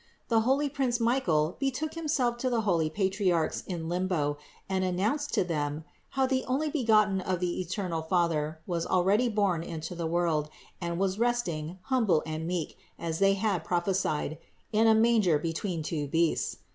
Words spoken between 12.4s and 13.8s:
meek, as they had